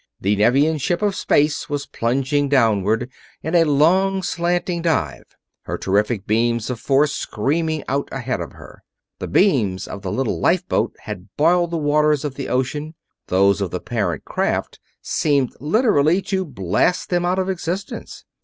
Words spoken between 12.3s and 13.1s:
the ocean;